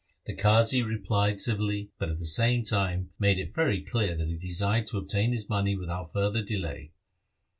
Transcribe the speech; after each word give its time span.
The 0.25 0.35
Qazi 0.35 0.81
replied 0.83 1.37
civilly, 1.39 1.91
but 1.99 2.09
at 2.09 2.17
the 2.17 2.25
same 2.25 2.63
time 2.63 3.11
made 3.19 3.37
it 3.37 3.53
very 3.53 3.83
clear 3.83 4.15
that 4.15 4.29
he 4.29 4.35
desired 4.35 4.87
to 4.87 4.97
obtain 4.97 5.31
his 5.31 5.47
money 5.47 5.75
without 5.75 6.11
further 6.11 6.41
delay. 6.41 6.91